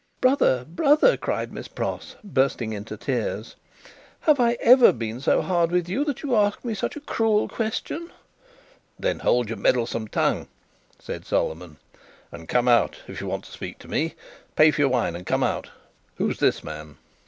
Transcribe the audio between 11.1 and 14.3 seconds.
Solomon, "and come out, if you want to speak to me.